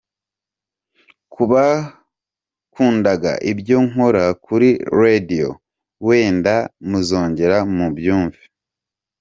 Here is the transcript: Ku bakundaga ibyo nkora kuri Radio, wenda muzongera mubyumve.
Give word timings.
Ku 1.33 1.43
bakundaga 1.51 3.31
ibyo 3.51 3.77
nkora 3.89 4.25
kuri 4.45 4.69
Radio, 5.01 5.47
wenda 6.05 6.55
muzongera 6.89 7.57
mubyumve. 7.75 8.41